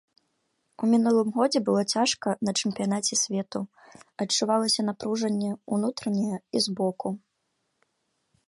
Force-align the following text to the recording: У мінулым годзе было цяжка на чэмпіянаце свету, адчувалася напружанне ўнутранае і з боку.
У 0.85 0.87
мінулым 0.93 1.27
годзе 1.37 1.59
было 1.67 1.81
цяжка 1.97 2.29
на 2.49 2.55
чэмпіянаце 2.63 3.13
свету, 3.25 3.59
адчувалася 4.25 4.81
напружанне 4.89 5.51
ўнутранае 5.77 6.37
і 6.59 6.67
з 6.69 6.79
боку. 6.81 7.07